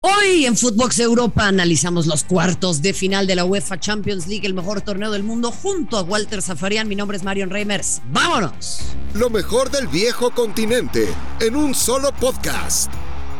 Hoy 0.00 0.46
en 0.46 0.56
Footbox 0.56 1.00
Europa 1.00 1.48
analizamos 1.48 2.06
los 2.06 2.22
cuartos 2.22 2.82
de 2.82 2.94
final 2.94 3.26
de 3.26 3.34
la 3.34 3.44
UEFA 3.44 3.80
Champions 3.80 4.28
League, 4.28 4.46
el 4.46 4.54
mejor 4.54 4.80
torneo 4.80 5.10
del 5.10 5.24
mundo, 5.24 5.50
junto 5.50 5.96
a 5.96 6.02
Walter 6.02 6.40
Zafarian. 6.40 6.86
Mi 6.86 6.94
nombre 6.94 7.16
es 7.16 7.24
Marion 7.24 7.50
Reimers. 7.50 8.00
¡Vámonos! 8.12 8.78
Lo 9.14 9.28
mejor 9.28 9.72
del 9.72 9.88
viejo 9.88 10.30
continente 10.30 11.08
en 11.40 11.56
un 11.56 11.74
solo 11.74 12.12
podcast. 12.12 12.92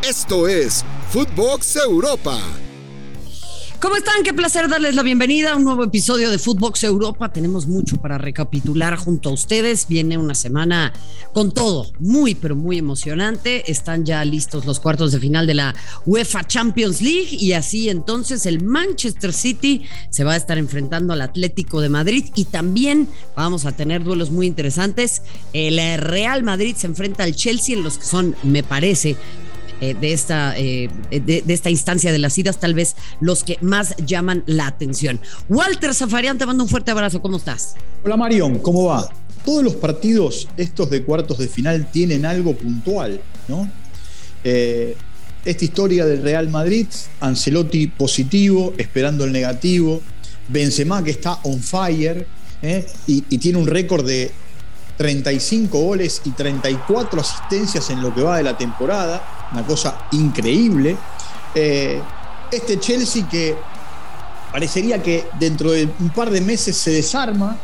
Esto 0.03 0.49
es 0.49 0.85
Footbox 1.13 1.77
Europa. 1.77 2.41
¿Cómo 3.81 3.95
están? 3.95 4.25
Qué 4.25 4.35
placer 4.35 4.69
darles 4.69 4.97
la 4.97 5.05
bienvenida 5.05 5.53
a 5.53 5.57
un 5.57 5.63
nuevo 5.63 5.85
episodio 5.85 6.33
de 6.33 6.39
Footbox 6.41 6.83
Europa. 6.83 7.33
Tenemos 7.33 7.69
mucho 7.69 7.97
para 7.99 8.19
recapitular 8.19 8.97
junto 8.97 9.29
a 9.29 9.33
ustedes. 9.33 9.87
Viene 9.87 10.19
una 10.19 10.35
semana 10.35 10.93
con 11.33 11.53
todo, 11.53 11.93
muy 12.01 12.35
pero 12.35 12.57
muy 12.57 12.77
emocionante. 12.77 13.71
Están 13.71 14.05
ya 14.05 14.25
listos 14.25 14.67
los 14.67 14.81
cuartos 14.81 15.13
de 15.13 15.21
final 15.21 15.47
de 15.47 15.55
la 15.55 15.77
UEFA 16.07 16.45
Champions 16.45 17.01
League 17.01 17.29
y 17.31 17.53
así 17.53 17.89
entonces 17.89 18.47
el 18.47 18.65
Manchester 18.65 19.33
City 19.33 19.85
se 20.11 20.25
va 20.25 20.33
a 20.33 20.37
estar 20.37 20.59
enfrentando 20.59 21.13
al 21.13 21.21
Atlético 21.21 21.81
de 21.81 21.89
Madrid 21.89 22.33
y 22.35 22.47
también 22.47 23.09
vamos 23.37 23.65
a 23.65 23.71
tener 23.71 24.03
duelos 24.03 24.33
muy 24.33 24.49
interesantes. 24.49 25.23
El 25.53 25.79
Real 25.99 26.43
Madrid 26.43 26.75
se 26.77 26.89
enfrenta 26.89 27.23
al 27.23 27.37
Chelsea 27.37 27.77
en 27.77 27.85
los 27.85 27.99
que 27.99 28.07
son, 28.07 28.35
me 28.43 28.65
parece, 28.65 29.17
eh, 29.81 29.95
de, 29.95 30.13
esta, 30.13 30.59
eh, 30.59 30.91
de, 31.11 31.45
esta 31.47 31.71
instancia 31.71 32.11
de 32.11 32.19
las 32.19 32.37
idas, 32.37 32.59
tal 32.59 32.75
vez 32.75 32.97
los 33.21 33.45
que 33.45 33.59
más 33.61 33.95
llaman 34.05 34.43
la 34.47 34.67
atención. 34.67 35.21
Walter 35.49 35.95
Zafarian, 35.95 36.37
te 36.37 36.47
mando 36.47 36.65
un 36.65 36.69
fuerte 36.69 36.91
abrazo, 36.91 37.23
¿cómo 37.23 37.37
estás? 37.37 37.77
Hola 38.05 38.17
Marion, 38.17 38.59
¿cómo 38.59 38.87
va? 38.87 39.09
Todos 39.45 39.63
los 39.63 39.77
partidos, 39.77 40.49
estos 40.57 40.91
de 40.91 41.05
cuartos 41.05 41.39
de 41.39 41.47
final, 41.47 41.91
tienen 41.93 42.27
algo 42.27 42.55
puntual, 42.55 43.21
¿no? 43.47 43.71
Eh, 44.43 44.97
esta 45.45 45.65
historia 45.65 46.05
del 46.05 46.23
Real 46.23 46.49
Madrid, 46.49 46.87
Ancelotti 47.21 47.87
positivo, 47.87 48.75
esperando 48.79 49.25
el 49.25 49.33
negativo, 49.33 50.03
Benzema 50.49 51.05
que 51.05 51.13
está 51.13 51.39
on 51.45 51.61
fire 51.61 52.27
y 53.07 53.39
tiene 53.39 53.59
un 53.59 53.67
récord 53.69 54.05
de 54.05 54.33
35 54.99 55.81
goles 55.81 56.21
y 56.25 56.31
34 56.33 57.21
asistencias 57.21 57.89
en 57.89 58.03
lo 58.03 58.15
que 58.15 58.21
va 58.21 58.37
de 58.37 58.43
la 58.43 58.59
temporada 58.59 59.49
una 59.53 59.65
cosa 59.65 60.07
increíble. 60.13 60.97
Eh, 61.55 62.01
este 62.51 62.79
Chelsea 62.79 63.29
que 63.29 63.57
parecería 64.53 65.03
que 65.03 65.27
dentro 65.39 65.71
de 65.71 65.89
un 66.01 66.11
par 66.11 66.31
de 66.31 66.41
meses 66.41 66.77
se 66.77 66.91
desarma, 66.91 67.57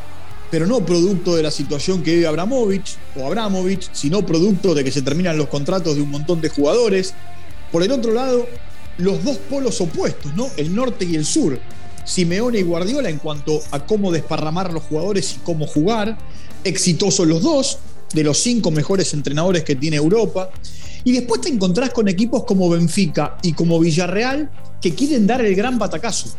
pero 0.51 0.67
no 0.67 0.81
producto 0.81 1.35
de 1.37 1.43
la 1.43 1.51
situación 1.51 2.03
que 2.03 2.15
vive 2.15 2.27
Abramovich 2.27 2.97
o 3.17 3.27
Abramovich, 3.27 3.89
sino 3.93 4.25
producto 4.25 4.75
de 4.75 4.85
que 4.85 4.93
se 4.93 5.03
terminan 5.03 5.37
los 5.37 5.49
contratos 5.49 5.97
de 5.97 6.03
un 6.03 6.11
montón 6.11 6.41
de 6.41 6.49
jugadores. 6.49 7.15
Por 7.73 7.83
el 7.83 7.93
otro 7.93 8.13
lado, 8.13 8.47
los 8.99 9.25
dos 9.25 9.39
polos 9.39 9.81
opuestos, 9.81 10.35
¿no? 10.35 10.49
El 10.57 10.75
norte 10.75 11.05
y 11.05 11.17
el 11.17 11.25
sur. 11.25 11.59
Simeone 12.05 12.59
y 12.59 12.63
Guardiola 12.63 13.09
en 13.09 13.19
cuanto 13.19 13.63
a 13.71 13.81
cómo 13.81 14.13
desparramar 14.13 14.73
los 14.73 14.83
jugadores 14.85 15.35
y 15.35 15.39
cómo 15.39 15.67
jugar. 15.67 16.19
Exitosos 16.65 17.27
los 17.27 17.43
dos, 17.43 17.79
de 18.13 18.25
los 18.25 18.39
cinco 18.39 18.71
mejores 18.71 19.13
entrenadores 19.15 19.65
que 19.65 19.77
tiene 19.77 19.97
Europa. 19.97 20.51
Y 21.05 21.13
después 21.13 21.43
te 21.43 21.51
encontrás 21.51 21.91
con 21.91 22.09
equipos 22.09 22.45
como 22.45 22.69
Benfica 22.71 23.37
y 23.43 23.53
como 23.53 23.79
Villarreal 23.79 24.51
que 24.81 24.95
quieren 24.95 25.27
dar 25.27 25.45
el 25.45 25.55
gran 25.55 25.79
batacazo, 25.79 26.31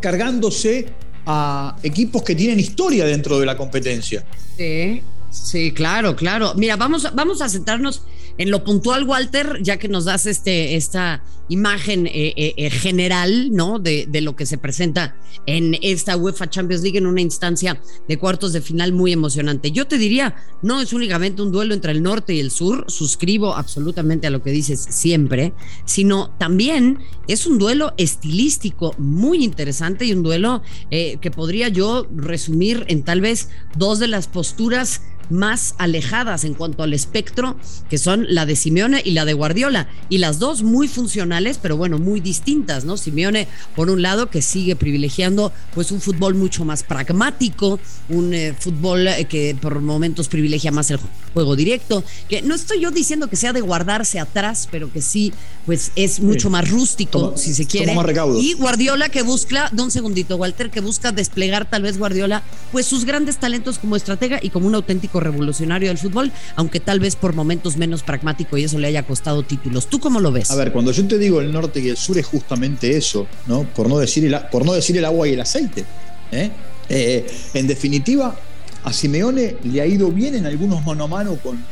cargándose 0.00 0.86
a 1.26 1.76
equipos 1.82 2.22
que 2.22 2.34
tienen 2.34 2.58
historia 2.60 3.04
dentro 3.04 3.38
de 3.38 3.46
la 3.46 3.56
competencia. 3.56 4.24
Sí, 4.56 5.02
sí, 5.30 5.72
claro, 5.72 6.16
claro. 6.16 6.54
Mira, 6.54 6.76
vamos, 6.76 7.08
vamos 7.14 7.40
a 7.40 7.48
centrarnos 7.48 8.02
en 8.38 8.50
lo 8.50 8.64
puntual, 8.64 9.04
Walter, 9.04 9.60
ya 9.62 9.78
que 9.78 9.88
nos 9.88 10.04
das 10.04 10.26
este, 10.26 10.76
esta 10.76 11.22
imagen 11.48 12.06
eh, 12.06 12.34
eh, 12.36 12.54
eh, 12.56 12.70
general, 12.70 13.52
¿no? 13.52 13.78
De, 13.78 14.06
de, 14.06 14.20
lo 14.20 14.34
que 14.34 14.46
se 14.46 14.58
presenta 14.58 15.16
en 15.46 15.76
esta 15.80 16.16
UEFA 16.16 16.50
Champions 16.50 16.82
League 16.82 16.98
en 16.98 17.06
una 17.06 17.20
instancia 17.20 17.80
de 18.08 18.18
cuartos 18.18 18.52
de 18.52 18.60
final 18.60 18.92
muy 18.92 19.12
emocionante. 19.12 19.70
Yo 19.70 19.86
te 19.86 19.96
diría, 19.96 20.34
no 20.62 20.80
es 20.80 20.92
únicamente 20.92 21.42
un 21.42 21.52
duelo 21.52 21.72
entre 21.72 21.92
el 21.92 22.02
norte 22.02 22.34
y 22.34 22.40
el 22.40 22.50
sur, 22.50 22.84
suscribo 22.88 23.54
absolutamente 23.54 24.26
a 24.26 24.30
lo 24.30 24.42
que 24.42 24.50
dices 24.50 24.84
siempre, 24.90 25.52
sino 25.84 26.30
también 26.38 26.98
es 27.28 27.46
un 27.46 27.58
duelo 27.58 27.94
estilístico 27.96 28.94
muy 28.98 29.44
interesante 29.44 30.04
y 30.04 30.12
un 30.12 30.22
duelo 30.22 30.62
que 30.90 31.30
podría 31.30 31.68
yo 31.68 32.06
resumir 32.14 32.84
en 32.88 33.04
tal 33.04 33.20
vez 33.20 33.50
dos 33.76 33.98
de 33.98 34.08
las 34.08 34.26
posturas 34.26 35.02
más 35.30 35.74
alejadas 35.78 36.44
en 36.44 36.54
cuanto 36.54 36.82
al 36.82 36.94
espectro, 36.94 37.56
que 37.88 37.98
son 37.98 38.26
la 38.28 38.46
de 38.46 38.56
Simeone 38.56 39.02
y 39.04 39.12
la 39.12 39.24
de 39.24 39.32
Guardiola, 39.32 39.88
y 40.08 40.18
las 40.18 40.38
dos 40.38 40.62
muy 40.62 40.88
funcionales, 40.88 41.58
pero 41.60 41.76
bueno, 41.76 41.98
muy 41.98 42.20
distintas, 42.20 42.84
¿no? 42.84 42.96
Simeone, 42.96 43.48
por 43.74 43.90
un 43.90 44.02
lado, 44.02 44.30
que 44.30 44.42
sigue 44.42 44.76
privilegiando 44.76 45.52
pues 45.74 45.90
un 45.92 46.00
fútbol 46.00 46.34
mucho 46.34 46.64
más 46.64 46.82
pragmático, 46.82 47.78
un 48.08 48.34
eh, 48.34 48.54
fútbol 48.58 49.08
eh, 49.08 49.26
que 49.26 49.56
por 49.60 49.80
momentos 49.80 50.28
privilegia 50.28 50.72
más 50.72 50.90
el 50.90 50.98
juego 51.32 51.56
directo, 51.56 52.04
que 52.28 52.42
no 52.42 52.54
estoy 52.54 52.80
yo 52.80 52.90
diciendo 52.90 53.28
que 53.28 53.36
sea 53.36 53.52
de 53.52 53.60
guardarse 53.60 54.20
atrás, 54.20 54.68
pero 54.70 54.92
que 54.92 55.02
sí, 55.02 55.32
pues 55.64 55.92
es 55.96 56.20
mucho 56.20 56.50
más 56.50 56.70
rústico, 56.70 57.34
si 57.36 57.54
se 57.54 57.66
quiere. 57.66 57.94
Y 58.40 58.54
Guardiola 58.54 59.08
que 59.08 59.22
busca, 59.22 59.68
de 59.72 59.82
un 59.82 59.90
segundito, 59.90 60.36
Walter, 60.36 60.70
que 60.70 60.80
busca 60.80 61.12
desplegar 61.12 61.68
tal 61.68 61.82
vez 61.82 61.98
Guardiola, 61.98 62.42
pues 62.72 62.86
sus 62.86 63.04
grandes 63.04 63.38
talentos 63.38 63.78
como 63.78 63.96
estratega 63.96 64.38
y 64.42 64.50
como 64.50 64.66
un 64.66 64.74
auténtico 64.74 65.15
revolucionario 65.20 65.88
del 65.88 65.98
fútbol, 65.98 66.32
aunque 66.54 66.80
tal 66.80 67.00
vez 67.00 67.16
por 67.16 67.34
momentos 67.34 67.76
menos 67.76 68.02
pragmático 68.02 68.56
y 68.56 68.64
eso 68.64 68.78
le 68.78 68.88
haya 68.88 69.04
costado 69.04 69.42
títulos. 69.42 69.88
¿Tú 69.88 70.00
cómo 70.00 70.20
lo 70.20 70.32
ves? 70.32 70.50
A 70.50 70.56
ver, 70.56 70.72
cuando 70.72 70.92
yo 70.92 71.06
te 71.06 71.18
digo 71.18 71.40
el 71.40 71.52
norte 71.52 71.80
y 71.80 71.88
el 71.88 71.96
sur 71.96 72.18
es 72.18 72.26
justamente 72.26 72.96
eso, 72.96 73.26
¿no? 73.46 73.64
Por 73.64 73.88
no 73.88 73.98
decir 73.98 74.24
el, 74.24 74.38
por 74.50 74.64
no 74.64 74.72
decir 74.72 74.96
el 74.96 75.04
agua 75.04 75.28
y 75.28 75.32
el 75.32 75.40
aceite. 75.40 75.84
¿eh? 76.32 76.50
Eh, 76.88 77.26
en 77.54 77.66
definitiva, 77.66 78.36
a 78.84 78.92
Simeone 78.92 79.56
le 79.64 79.80
ha 79.80 79.86
ido 79.86 80.10
bien 80.10 80.34
en 80.34 80.46
algunos 80.46 80.84
mano 80.84 81.04
a 81.04 81.08
mano 81.08 81.36
con, 81.36 81.64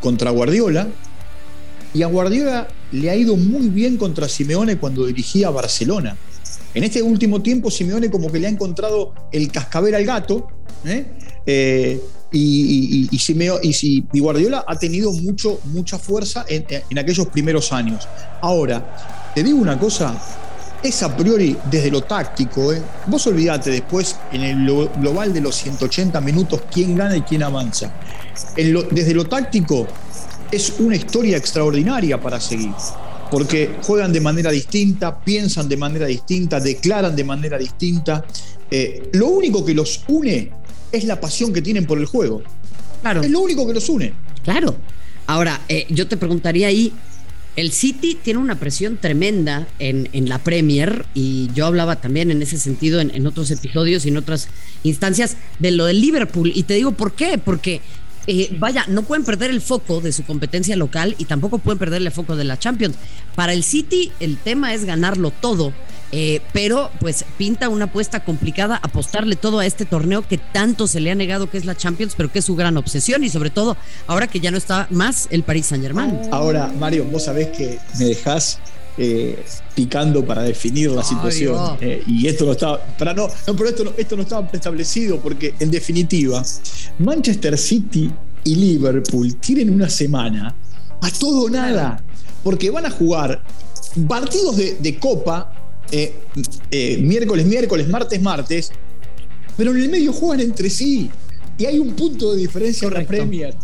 contra 0.00 0.30
Guardiola 0.30 0.88
y 1.92 2.02
a 2.02 2.06
Guardiola 2.06 2.68
le 2.92 3.10
ha 3.10 3.16
ido 3.16 3.36
muy 3.36 3.68
bien 3.68 3.96
contra 3.96 4.28
Simeone 4.28 4.78
cuando 4.78 5.06
dirigía 5.06 5.50
Barcelona. 5.50 6.16
En 6.74 6.82
este 6.82 7.02
último 7.02 7.40
tiempo, 7.40 7.70
Simeone 7.70 8.10
como 8.10 8.30
que 8.30 8.40
le 8.40 8.48
ha 8.48 8.50
encontrado 8.50 9.14
el 9.30 9.50
cascabel 9.50 9.94
al 9.94 10.04
gato, 10.04 10.48
¿eh? 10.84 11.06
Eh 11.46 12.00
y, 12.34 13.08
y, 13.12 14.20
Guardiola 14.20 14.64
ha 14.66 14.76
tenido 14.76 15.12
mucho, 15.12 15.60
mucha 15.66 15.98
fuerza 15.98 16.44
en, 16.48 16.98
aquellos 16.98 17.28
primeros 17.28 17.72
años. 17.72 18.08
Ahora, 18.42 19.32
te 19.34 19.42
digo 19.42 19.58
una 19.58 19.78
cosa, 19.78 20.20
es 20.82 21.02
a 21.02 21.16
priori 21.16 21.56
desde 21.70 21.90
lo 21.90 22.02
táctico, 22.02 22.72
¿eh? 22.72 22.82
vos 23.06 23.26
olvidate 23.26 23.70
después 23.70 24.16
en 24.32 24.42
el 24.42 24.88
global 24.96 25.32
de 25.32 25.40
los 25.40 25.54
180 25.56 26.20
minutos 26.20 26.62
quién 26.70 26.96
gana 26.96 27.16
y 27.16 27.22
quién 27.22 27.42
avanza. 27.42 27.92
desde 28.56 29.14
lo 29.14 29.24
táctico 29.26 29.86
es 30.50 30.74
una 30.80 30.96
historia 30.96 31.36
extraordinaria 31.36 32.20
para 32.20 32.40
seguir, 32.40 32.74
porque 33.30 33.76
juegan 33.82 34.12
de 34.12 34.20
manera 34.20 34.50
distinta, 34.50 35.20
piensan 35.20 35.68
de 35.68 35.76
manera 35.76 36.06
distinta, 36.06 36.58
declaran 36.58 37.14
de 37.14 37.24
manera 37.24 37.58
distinta. 37.58 38.24
Eh, 38.70 39.10
lo 39.12 39.28
único 39.28 39.64
que 39.64 39.74
los 39.74 40.02
une 40.08 40.63
es 40.96 41.04
la 41.04 41.20
pasión 41.20 41.52
que 41.52 41.62
tienen 41.62 41.86
por 41.86 41.98
el 41.98 42.06
juego. 42.06 42.42
Claro. 43.02 43.22
Es 43.22 43.30
lo 43.30 43.40
único 43.40 43.66
que 43.66 43.74
los 43.74 43.88
une. 43.88 44.12
Claro. 44.42 44.76
Ahora, 45.26 45.60
eh, 45.68 45.86
yo 45.88 46.06
te 46.06 46.16
preguntaría 46.16 46.68
ahí, 46.68 46.92
el 47.56 47.70
City 47.72 48.18
tiene 48.20 48.40
una 48.40 48.58
presión 48.58 48.96
tremenda 48.96 49.68
en, 49.78 50.08
en, 50.12 50.28
la 50.28 50.38
Premier 50.38 51.06
y 51.14 51.50
yo 51.54 51.66
hablaba 51.66 51.96
también 51.96 52.30
en 52.30 52.42
ese 52.42 52.58
sentido 52.58 53.00
en, 53.00 53.14
en, 53.14 53.26
otros 53.26 53.50
episodios 53.50 54.04
y 54.04 54.08
en 54.08 54.16
otras 54.16 54.48
instancias 54.82 55.36
de 55.60 55.70
lo 55.70 55.84
del 55.84 56.00
Liverpool. 56.00 56.50
Y 56.54 56.64
te 56.64 56.74
digo 56.74 56.92
por 56.92 57.12
qué, 57.12 57.38
porque 57.38 57.80
eh, 58.26 58.56
vaya, 58.58 58.86
no 58.88 59.02
pueden 59.02 59.24
perder 59.24 59.50
el 59.50 59.60
foco 59.60 60.00
de 60.00 60.12
su 60.12 60.24
competencia 60.24 60.76
local 60.76 61.14
y 61.18 61.26
tampoco 61.26 61.58
pueden 61.58 61.78
perder 61.78 62.00
el 62.00 62.10
foco 62.10 62.36
de 62.36 62.44
la 62.44 62.58
Champions. 62.58 62.96
Para 63.34 63.52
el 63.52 63.62
City 63.62 64.12
el 64.20 64.38
tema 64.38 64.72
es 64.72 64.84
ganarlo 64.84 65.30
todo 65.30 65.72
eh, 66.16 66.40
pero 66.52 66.92
pues 67.00 67.24
pinta 67.36 67.68
una 67.68 67.86
apuesta 67.86 68.24
complicada 68.24 68.78
apostarle 68.80 69.34
todo 69.34 69.58
a 69.58 69.66
este 69.66 69.84
torneo 69.84 70.22
que 70.22 70.38
tanto 70.38 70.86
se 70.86 71.00
le 71.00 71.10
ha 71.10 71.16
negado 71.16 71.50
que 71.50 71.58
es 71.58 71.64
la 71.64 71.74
Champions, 71.74 72.14
pero 72.16 72.30
que 72.30 72.38
es 72.38 72.44
su 72.44 72.54
gran 72.54 72.76
obsesión 72.76 73.24
y 73.24 73.30
sobre 73.30 73.50
todo 73.50 73.76
ahora 74.06 74.28
que 74.28 74.38
ya 74.38 74.52
no 74.52 74.56
está 74.56 74.86
más 74.90 75.26
el 75.32 75.42
Paris 75.42 75.66
Saint 75.66 75.82
Germain. 75.82 76.16
Ahora, 76.30 76.72
Mario, 76.78 77.04
vos 77.10 77.24
sabés 77.24 77.48
que 77.48 77.80
me 77.98 78.04
dejás 78.04 78.60
eh, 78.96 79.44
picando 79.74 80.24
para 80.24 80.42
definir 80.42 80.92
la 80.92 81.02
situación. 81.02 81.78
Eh, 81.80 82.04
y 82.06 82.28
esto 82.28 82.44
no 82.46 82.52
estaba. 82.52 82.80
Para 82.96 83.12
no, 83.12 83.26
no, 83.26 83.56
pero 83.56 83.68
esto 83.68 83.82
no, 83.82 83.92
esto 83.96 84.14
no 84.14 84.22
estaba 84.22 84.48
establecido 84.52 85.18
porque, 85.18 85.52
en 85.58 85.72
definitiva, 85.72 86.44
Manchester 87.00 87.58
City 87.58 88.08
y 88.44 88.54
Liverpool 88.54 89.34
tienen 89.40 89.68
una 89.74 89.88
semana 89.88 90.54
a 91.00 91.10
todo 91.10 91.46
o 91.46 91.50
nada. 91.50 92.00
Porque 92.44 92.70
van 92.70 92.86
a 92.86 92.90
jugar 92.90 93.42
partidos 94.06 94.58
de, 94.58 94.74
de 94.74 94.96
Copa 94.96 95.53
eh, 95.90 96.14
eh, 96.70 96.98
miércoles, 96.98 97.46
miércoles, 97.46 97.88
martes, 97.88 98.20
martes, 98.20 98.72
pero 99.56 99.72
en 99.72 99.82
el 99.82 99.88
medio 99.88 100.12
juegan 100.12 100.40
entre 100.40 100.70
sí. 100.70 101.10
Y 101.58 101.66
hay 101.66 101.78
un 101.78 101.94
punto 101.94 102.32
de 102.32 102.38
diferencia 102.38 102.88
en 102.88 102.94
la 102.94 103.06
Premier. 103.06 103.54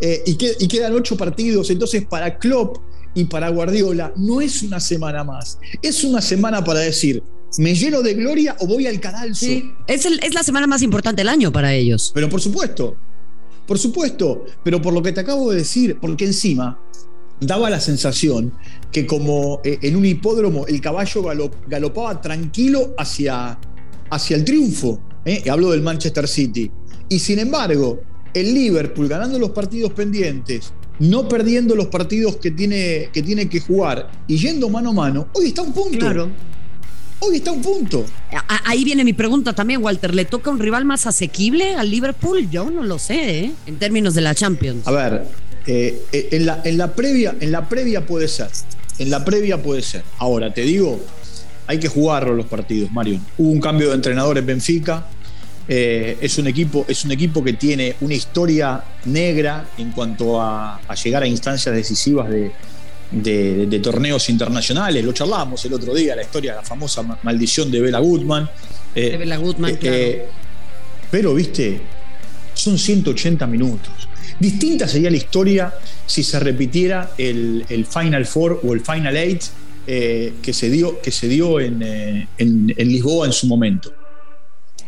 Eh, 0.00 0.22
y, 0.26 0.68
quedan 0.68 0.94
ocho 0.94 1.16
partidos. 1.16 1.70
Entonces, 1.70 2.04
para 2.04 2.38
Klopp 2.38 2.78
y 3.14 3.24
para 3.24 3.48
Guardiola 3.48 4.12
no 4.16 4.40
es 4.40 4.62
una 4.62 4.80
semana 4.80 5.24
más, 5.24 5.58
es 5.82 6.04
una 6.04 6.20
semana 6.20 6.62
para 6.62 6.80
decir, 6.80 7.22
¿me 7.56 7.74
lleno 7.74 8.02
de 8.02 8.14
gloria 8.14 8.54
o 8.60 8.66
voy 8.66 8.86
al 8.86 9.00
cadalso? 9.00 9.46
Sí, 9.46 9.72
es, 9.86 10.04
es 10.04 10.34
la 10.34 10.42
semana 10.42 10.66
más 10.66 10.82
importante 10.82 11.20
del 11.20 11.28
año 11.28 11.50
para 11.50 11.74
ellos. 11.74 12.12
Pero 12.14 12.28
por 12.28 12.40
supuesto, 12.40 12.96
por 13.66 13.78
supuesto, 13.78 14.44
pero 14.62 14.80
por 14.80 14.92
lo 14.92 15.02
que 15.02 15.12
te 15.12 15.20
acabo 15.20 15.50
de 15.50 15.58
decir, 15.58 15.98
porque 16.00 16.26
encima 16.26 16.80
daba 17.40 17.70
la 17.70 17.80
sensación 17.80 18.52
que 18.90 19.06
como 19.06 19.60
eh, 19.64 19.78
en 19.82 19.96
un 19.96 20.04
hipódromo 20.04 20.66
el 20.66 20.80
caballo 20.80 21.22
galopaba 21.66 22.20
tranquilo 22.20 22.94
hacia, 22.98 23.58
hacia 24.10 24.36
el 24.36 24.44
triunfo. 24.44 25.00
¿eh? 25.24 25.42
Hablo 25.50 25.70
del 25.70 25.82
Manchester 25.82 26.26
City. 26.26 26.70
Y 27.08 27.18
sin 27.18 27.38
embargo, 27.38 28.00
el 28.34 28.54
Liverpool 28.54 29.08
ganando 29.08 29.38
los 29.38 29.50
partidos 29.50 29.92
pendientes, 29.92 30.72
no 30.98 31.28
perdiendo 31.28 31.74
los 31.74 31.86
partidos 31.86 32.36
que 32.36 32.50
tiene, 32.50 33.10
que 33.12 33.22
tiene 33.22 33.48
que 33.48 33.60
jugar 33.60 34.10
y 34.26 34.36
yendo 34.36 34.68
mano 34.68 34.90
a 34.90 34.94
mano, 34.94 35.28
hoy 35.34 35.46
está 35.46 35.62
un 35.62 35.72
punto. 35.72 35.98
Claro. 35.98 36.28
Hoy 37.20 37.36
está 37.36 37.50
un 37.50 37.60
punto. 37.60 38.04
Ahí 38.64 38.84
viene 38.84 39.02
mi 39.02 39.12
pregunta 39.12 39.52
también, 39.52 39.82
Walter. 39.82 40.14
¿Le 40.14 40.24
toca 40.24 40.50
un 40.50 40.60
rival 40.60 40.84
más 40.84 41.04
asequible 41.04 41.74
al 41.74 41.90
Liverpool? 41.90 42.48
Yo 42.48 42.70
no 42.70 42.84
lo 42.84 43.00
sé, 43.00 43.40
¿eh? 43.40 43.52
en 43.66 43.76
términos 43.76 44.14
de 44.14 44.20
la 44.20 44.36
Champions. 44.36 44.86
A 44.86 44.92
ver, 44.92 45.26
eh, 45.68 46.02
eh, 46.12 46.28
en, 46.32 46.46
la, 46.46 46.62
en, 46.64 46.76
la 46.76 46.94
previa, 46.94 47.36
en 47.38 47.52
la 47.52 47.68
previa 47.68 48.04
puede 48.04 48.26
ser. 48.26 48.48
En 48.98 49.10
la 49.10 49.24
previa 49.24 49.62
puede 49.62 49.82
ser. 49.82 50.02
Ahora, 50.18 50.52
te 50.52 50.62
digo, 50.62 51.00
hay 51.68 51.78
que 51.78 51.86
jugarlo 51.86 52.34
los 52.34 52.46
partidos, 52.46 52.90
Mario. 52.90 53.20
Hubo 53.36 53.50
un 53.50 53.60
cambio 53.60 53.90
de 53.90 53.94
entrenador 53.94 54.36
en 54.38 54.46
Benfica. 54.46 55.06
es, 55.68 56.38
un 56.38 56.46
equipo, 56.48 56.84
es 56.88 57.04
un 57.04 57.12
equipo 57.12 57.44
que 57.44 57.52
tiene 57.52 57.94
una 58.00 58.14
historia 58.14 58.82
negra 59.04 59.68
en 59.78 59.92
cuanto 59.92 60.42
a 60.42 60.80
llegar 61.04 61.22
a 61.22 61.26
instancias 61.26 61.72
decisivas 61.74 62.28
de, 62.28 62.50
de, 63.10 63.80
torneos 63.80 64.28
internacionales. 64.28 65.04
Lo 65.04 65.12
charlábamos 65.12 65.64
el 65.64 65.74
otro 65.74 65.94
día, 65.94 66.14
la 66.14 66.22
historia, 66.22 66.54
la 66.54 66.62
famosa 66.62 67.02
maldición 67.22 67.70
de 67.70 67.80
Bela 67.80 67.98
Goodman. 67.98 68.48
Eh, 68.94 69.10
de 69.10 69.16
Bela 69.16 69.36
Goodman, 69.36 69.72
eh, 69.72 69.78
eh, 69.82 70.26
pero, 71.10 71.34
viste, 71.34 71.80
son 72.54 72.78
180 72.78 73.46
minutos. 73.46 73.92
Distinta 74.38 74.86
sería 74.86 75.10
la 75.10 75.16
historia 75.16 75.74
si 76.06 76.22
se 76.22 76.38
repitiera 76.38 77.12
el, 77.18 77.86
Final 77.88 78.26
Four 78.26 78.60
o 78.64 78.72
el 78.72 78.80
Final 78.80 79.16
Eight 79.16 79.42
que 79.86 80.52
se 80.52 80.70
dio, 80.70 81.00
que 81.00 81.10
se 81.10 81.28
dio 81.28 81.60
en, 81.60 81.82
en, 81.82 82.66
Lisboa 82.76 83.26
en 83.26 83.32
su 83.32 83.46
momento. 83.46 83.92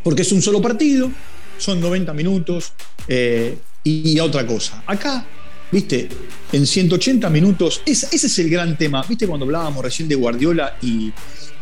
Porque 0.05 0.23
es 0.23 0.32
un 0.32 0.43
solo 0.43 0.61
partido, 0.61 1.11
son 1.58 1.81
90 1.81 2.12
minutos 2.12 2.73
y, 3.82 4.12
y 4.12 4.20
otra 4.20 4.47
cosa. 4.47 4.82
Acá 4.87 5.26
viste, 5.70 6.08
en 6.52 6.67
180 6.67 7.31
minutos, 7.31 7.82
ese, 7.87 8.08
es 8.14 8.38
el 8.38 8.50
gran 8.50 8.76
tema, 8.76 9.05
viste 9.08 9.26
cuando 9.26 9.47
hablábamos 9.47 9.85
recién 9.85 10.08
de 10.08 10.14
Guardiola 10.14 10.76
y, 10.82 11.12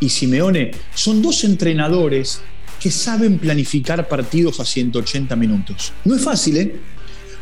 Simeone, 0.07 0.71
son 0.93 1.21
dos 1.21 1.43
entrenadores 1.43 2.41
que 2.79 2.89
saben 2.89 3.37
planificar 3.37 4.07
partidos 4.07 4.59
a 4.59 4.65
180 4.65 5.35
minutos. 5.35 5.91
No 6.05 6.15
es 6.15 6.23
fácil, 6.23 6.57
¿eh? 6.57 6.75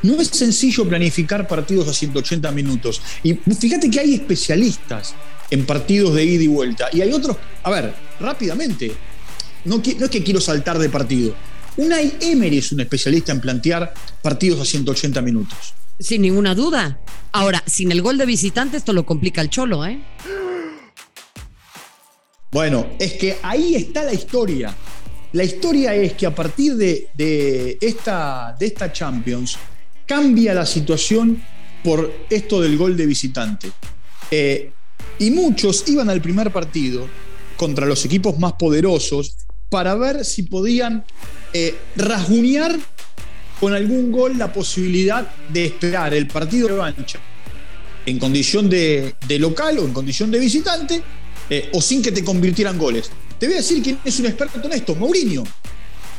No 0.04 0.22
es 0.22 0.28
sencillo 0.30 0.88
planificar 0.88 1.48
partidos 1.48 1.88
a 1.88 1.94
180 1.94 2.52
minutos. 2.52 3.02
Y 3.24 3.34
fíjate 3.34 3.90
que 3.90 4.00
hay 4.00 4.14
especialistas 4.16 5.16
en 5.50 5.66
partidos 5.66 6.16
de 6.16 6.26
ida 6.26 6.44
y 6.44 6.48
vuelta. 6.48 6.90
Y 6.92 7.02
hay 7.02 7.12
otros, 7.12 7.38
a 7.64 7.70
ver, 7.70 7.94
rápidamente, 8.20 8.92
no, 9.66 9.78
no 9.78 10.06
es 10.06 10.12
que 10.12 10.24
quiero 10.24 10.42
saltar 10.42 10.78
de 10.80 10.90
partido. 10.90 11.36
Unai 11.78 12.18
Emery 12.22 12.58
es 12.58 12.72
un 12.72 12.80
especialista 12.80 13.32
en 13.32 13.40
plantear 13.40 13.94
partidos 14.22 14.60
a 14.62 14.66
180 14.66 15.22
minutos. 15.22 15.74
Sin 16.00 16.22
ninguna 16.22 16.56
duda. 16.56 17.00
Ahora, 17.32 17.64
sin 17.66 17.92
el 17.92 18.02
gol 18.02 18.18
de 18.18 18.26
visitante, 18.26 18.78
esto 18.78 18.94
lo 18.94 19.06
complica 19.06 19.42
el 19.42 19.50
Cholo, 19.50 19.86
¿eh? 19.86 20.00
Bueno, 22.52 22.88
es 23.00 23.14
que 23.14 23.38
ahí 23.44 23.76
está 23.76 24.04
la 24.04 24.14
historia. 24.14 24.76
La 25.34 25.44
historia 25.44 25.94
es 25.94 26.14
que 26.14 26.26
a 26.26 26.34
partir 26.34 26.76
de, 26.76 27.78
esta, 27.82 28.56
de 28.58 28.66
esta 28.66 28.92
Champions 28.92 29.58
cambia 30.08 30.54
la 30.54 30.66
situación 30.66 31.42
por 31.84 32.12
esto 32.30 32.62
del 32.62 32.78
gol 32.78 32.98
de 32.98 33.06
visitante. 33.06 33.72
Eh, 34.32 34.72
y 35.20 35.30
muchos 35.32 35.88
iban 35.88 36.10
al 36.10 36.22
primer 36.22 36.52
partido 36.52 37.08
contra 37.56 37.86
los 37.86 38.04
equipos 38.06 38.40
más 38.40 38.54
poderosos 38.54 39.36
para 39.70 39.96
ver 39.96 40.26
si 40.26 40.44
podían 40.44 41.04
eh, 41.54 41.76
rasguñar 41.96 42.78
con 43.60 43.74
algún 43.74 44.12
gol 44.12 44.38
la 44.38 44.54
posibilidad 44.54 45.30
de 45.50 45.66
esperar 45.66 46.14
el 46.14 46.28
partido 46.28 46.68
de 46.68 46.74
revancha 46.74 47.20
en 48.06 48.20
condición 48.20 48.70
de, 48.70 49.16
local 49.40 49.80
o 49.80 49.86
en 49.86 49.94
condición 49.94 50.32
de 50.32 50.40
visitante 50.40 51.04
eh, 51.50 51.70
o 51.74 51.82
sin 51.82 52.02
que 52.02 52.12
te 52.12 52.24
convirtieran 52.24 52.78
goles. 52.78 53.12
Te 53.38 53.48
voy 53.48 53.56
a 53.56 53.58
decir 53.58 53.84
quién 53.84 54.00
es 54.04 54.20
un 54.20 54.28
experto 54.28 54.62
en 54.64 54.74
esto, 54.74 54.96
Mourinho. 54.96 55.44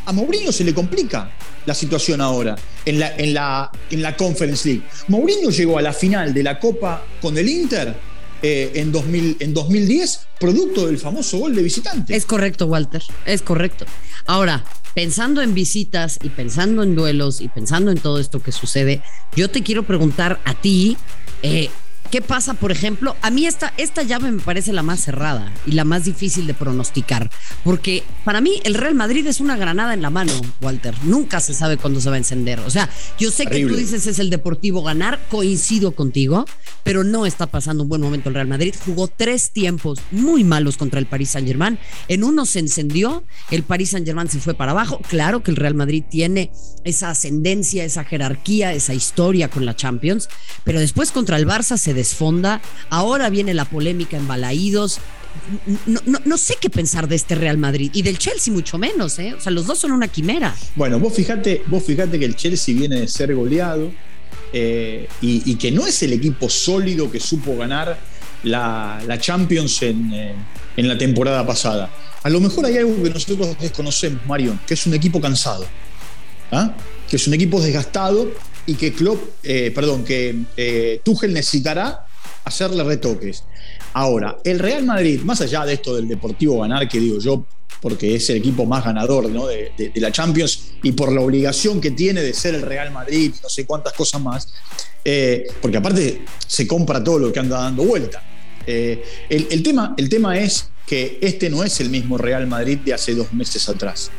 A 0.09 0.13
Mourinho 0.13 0.53
se 0.53 0.65
le 0.65 0.73
complica 0.73 1.31
la 1.67 1.75
situación 1.75 2.23
ahora 2.23 2.57
en 2.87 2.99
la, 2.99 3.15
en 3.15 3.35
la, 3.35 3.71
en 3.91 4.01
la 4.01 4.17
Conference 4.17 4.67
League. 4.67 4.83
Mourinho 5.09 5.51
llegó 5.51 5.77
a 5.77 5.83
la 5.83 5.93
final 5.93 6.33
de 6.33 6.43
la 6.43 6.59
Copa 6.59 7.05
con 7.21 7.37
el 7.37 7.47
Inter 7.47 7.95
eh, 8.41 8.73
en, 8.77 8.91
2000, 8.91 9.37
en 9.41 9.53
2010, 9.53 10.21
producto 10.41 10.87
del 10.87 10.97
famoso 10.97 11.37
gol 11.37 11.55
de 11.55 11.63
visitante. 11.63 12.17
Es 12.17 12.25
correcto, 12.25 12.65
Walter, 12.65 13.03
es 13.27 13.43
correcto. 13.43 13.85
Ahora, 14.25 14.65
pensando 14.95 15.43
en 15.43 15.53
visitas 15.53 16.19
y 16.23 16.31
pensando 16.31 16.83
en 16.83 16.95
duelos 16.95 17.43
y 17.43 17.49
pensando 17.49 17.91
en 17.91 17.99
todo 17.99 18.19
esto 18.19 18.43
que 18.43 18.51
sucede, 18.51 19.03
yo 19.37 19.51
te 19.51 19.63
quiero 19.63 19.83
preguntar 19.83 20.41
a 20.47 20.55
ti, 20.55 20.97
eh, 21.43 21.69
¿Qué 22.11 22.23
pasa, 22.23 22.55
por 22.55 22.73
ejemplo? 22.73 23.17
A 23.21 23.31
mí 23.31 23.47
esta, 23.47 23.75
esta 23.77 24.03
llave 24.03 24.31
me 24.31 24.41
parece 24.41 24.73
la 24.73 24.83
más 24.83 25.01
cerrada 25.01 25.53
y 25.67 25.73
la 25.73 25.85
más 25.85 26.05
difícil 26.05 26.47
de 26.47 26.55
pronosticar, 26.55 27.31
porque 27.65 28.03
para 28.25 28.41
mí 28.41 28.63
el 28.65 28.75
Real 28.75 28.95
Madrid 28.95 29.27
es 29.27 29.41
una 29.41 29.59
granada 29.59 29.93
en 29.93 30.01
la 30.01 30.09
mano, 30.09 30.33
Walter. 30.63 30.95
Nunca 31.03 31.41
se 31.41 31.53
sabe 31.53 31.77
cuándo 31.77 32.01
se 32.01 32.09
va 32.09 32.15
a 32.15 32.19
encender. 32.19 32.61
O 32.61 32.71
sea, 32.71 32.89
yo 33.19 33.31
sé 33.31 33.45
que 33.45 33.67
tú 33.67 33.77
dices 33.77 34.07
es 34.07 34.19
el 34.19 34.31
Deportivo 34.31 34.83
ganar, 34.83 35.21
coincido 35.29 35.93
contigo, 35.93 36.47
pero 36.83 37.05
no 37.05 37.27
está 37.27 37.47
pasando 37.47 37.83
un 37.83 37.91
buen 37.91 38.01
momento 38.01 38.31
el 38.31 38.35
Real 38.37 38.49
Madrid. 38.49 38.75
Jugó 38.87 39.09
tres 39.09 39.51
tiempos 39.51 40.01
muy 40.11 40.45
malos 40.45 40.79
contra 40.79 41.01
el 41.01 41.07
Paris 41.07 41.31
Saint 41.31 41.47
Germain. 41.47 41.79
En 42.09 42.25
uno 42.25 42.47
se 42.47 42.61
encendió, 42.61 43.25
el 43.51 43.65
Paris 43.65 43.91
Saint 43.91 44.07
Germain 44.07 44.31
se 44.31 44.41
fue 44.41 44.55
para 44.55 44.73
abajo. 44.73 44.99
Claro 45.09 45.43
que 45.43 45.51
el 45.51 45.59
Real 45.59 45.75
Madrid 45.75 46.05
tiene 46.09 46.51
esa 46.85 47.11
ascendencia, 47.11 47.85
esa 47.85 48.05
jerarquía, 48.05 48.73
esa 48.73 48.95
historia 48.95 49.49
con 49.49 49.67
la 49.67 49.77
Champions, 49.77 50.29
pero 50.65 50.81
después 50.81 51.13
contra 51.13 51.37
el 51.37 51.47
Barça 51.47 51.77
se 51.77 51.93
desfonda. 51.99 52.63
Ahora 52.89 53.29
viene 53.29 53.53
la 53.53 53.67
polémica 53.67 54.17
en 54.17 54.27
Balaídos. 54.27 55.01
No, 55.87 56.39
sé 56.39 56.57
qué 56.61 56.71
pensar 56.71 57.07
de 57.07 57.17
este 57.17 57.35
Real 57.35 57.59
Madrid 57.59 57.91
y 57.93 58.03
del 58.03 58.19
Chelsea 58.19 58.53
mucho 58.53 58.79
menos, 58.79 59.19
¿eh? 59.19 59.35
O 59.35 59.41
sea, 59.41 59.53
los 59.53 59.67
dos 59.67 59.79
son 59.79 59.93
una 59.93 60.09
quimera. 60.09 60.57
Bueno, 60.75 60.99
vos 60.99 61.13
fíjate, 61.15 61.63
vos 61.67 61.83
fíjate 61.85 62.19
que 62.19 62.25
el 62.25 62.35
Chelsea 62.35 62.75
viene 62.75 63.01
de 63.01 63.09
ser 63.09 63.35
goleado 63.35 63.93
eh, 64.53 65.07
y, 65.21 65.55
que 65.57 65.71
no 65.71 65.87
es 65.87 66.03
el 66.03 66.13
equipo 66.13 66.49
sólido 66.49 67.11
que 67.11 67.21
supo 67.21 67.57
ganar 67.57 67.99
la, 68.43 69.19
Champions 69.21 69.83
en, 69.83 70.13
eh, 70.13 70.35
en, 70.77 70.89
la 70.89 70.97
temporada 70.97 71.47
pasada. 71.47 71.91
A 72.23 72.31
lo 72.31 72.41
mejor 72.41 72.67
hay 72.67 72.79
algo 72.79 73.01
que 73.03 73.11
nosotros 73.11 73.57
desconocemos, 73.61 74.25
Mario, 74.27 74.59
que 74.67 74.75
es 74.75 74.87
un 74.87 74.95
equipo 74.95 75.21
cansado, 75.21 75.67
¿ah? 76.51 76.75
que 77.09 77.17
es 77.17 77.27
un 77.27 77.35
equipo 77.35 77.61
desgastado 77.61 78.31
y 78.69 78.75
que 78.75 78.93
Klopp, 78.93 79.19
eh, 79.43 79.73
perdón, 79.75 80.05
que 80.05 80.45
eh, 80.55 81.01
Tuchel 81.03 81.33
necesitará 81.33 82.07
hacerle 82.45 82.85
retoques. 82.85 83.45
Ahora, 83.95 84.37
el 84.45 84.59
Real 84.59 84.85
Madrid, 84.85 85.23
más 85.23 85.41
allá 85.41 85.65
de 85.65 85.73
esto 85.73 85.97
del 85.97 86.07
Deportivo 86.07 86.61
ganar, 86.61 86.87
que 86.87 87.01
digo 87.01 87.19
yo, 87.19 87.47
porque 87.81 88.15
es 88.15 88.29
el 88.29 88.37
equipo 88.37 88.67
más 88.67 88.85
ganador 88.85 89.27
de, 89.33 89.93
la 89.95 90.13
Champions 90.13 90.73
y 90.83 90.93
por 90.93 91.11
la 91.11 91.23
obligación 91.23 91.81
que 91.81 91.93
tiene 91.93 92.21
de 92.21 92.35
ser 92.35 92.57
el 92.57 92.61
Real 92.61 92.91
Madrid, 92.93 93.33
no 93.43 93.49
sé 93.49 93.65
cuántas 93.65 93.95
cosas 93.95 94.21
más, 94.21 94.53
eh, 95.03 95.47
porque 95.63 95.79
aparte 95.79 96.27
se 96.47 96.67
compra 96.67 97.03
todo 97.03 97.19
lo 97.21 97.33
que 97.33 97.41
anda 97.41 97.63
dando 97.63 97.85
vuelta. 97.85 98.23
el, 98.67 99.63
tema, 99.63 99.95
el 99.97 100.11
tema 100.11 100.39
es 100.39 100.69
que 100.87 101.19
este 101.23 101.49
no 101.49 101.65
es 101.65 101.81
el 101.81 101.89
mismo 101.89 102.19
Real 102.19 102.47
Madrid 102.47 102.81
de 102.85 102.93
hace 102.93 103.15
dos 103.15 103.33
meses 103.33 103.67
atrás. 103.71 104.11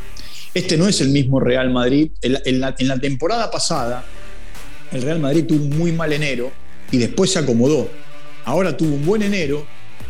Este 0.56 0.76
no 0.76 0.88
es 0.88 1.02
el 1.02 1.10
mismo 1.10 1.40
Real 1.40 1.70
Madrid. 1.70 2.10
en 2.24 2.60
la 2.60 3.00
temporada 3.00 3.52
pasada, 3.52 4.04
el 4.92 5.02
Real 5.02 5.20
Madrid 5.20 5.46
tuvo 5.46 5.64
un 5.64 5.78
muy 5.78 5.92
mal 5.92 6.12
enero 6.14 6.52
y 6.92 6.98
después 6.98 7.32
se 7.32 7.40
acomodó. 7.40 7.90
Ahora 8.46 8.76
tuvo 8.76 8.96
un 8.96 9.06
buen 9.06 9.22
enero 9.22 9.66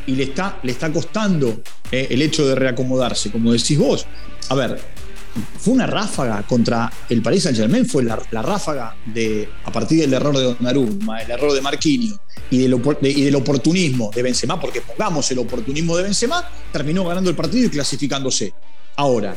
y 0.05 0.15
le 0.15 0.23
está, 0.23 0.59
le 0.63 0.71
está 0.71 0.91
costando 0.91 1.61
eh, 1.91 2.07
el 2.09 2.21
hecho 2.21 2.47
de 2.47 2.55
reacomodarse, 2.55 3.31
como 3.31 3.51
decís 3.51 3.77
vos. 3.77 4.05
A 4.49 4.55
ver, 4.55 4.79
fue 5.59 5.73
una 5.73 5.85
ráfaga 5.85 6.43
contra 6.43 6.91
el 7.09 7.21
Paris 7.21 7.43
Saint 7.43 7.57
Germain, 7.57 7.85
fue 7.85 8.03
la, 8.03 8.41
ráfaga 8.41 8.95
de, 9.05 9.49
a 9.65 9.71
partir 9.71 9.99
del 9.99 10.13
error 10.13 10.35
de 10.35 10.43
Donnarumma, 10.43 11.21
el 11.21 11.31
error 11.31 11.53
de 11.53 11.61
Marquinhos 11.61 12.19
y 12.49 12.57
del, 12.59 12.81
y 13.01 13.21
del 13.21 13.35
oportunismo 13.35 14.11
de 14.13 14.23
Benzema, 14.23 14.59
porque 14.59 14.81
pongamos 14.81 15.29
el 15.31 15.39
oportunismo 15.39 15.95
de 15.97 16.03
Benzema, 16.03 16.47
terminó 16.71 17.05
ganando 17.05 17.29
el 17.29 17.35
partido 17.35 17.67
y 17.67 17.69
clasificándose. 17.69 18.53
Ahora, 18.95 19.35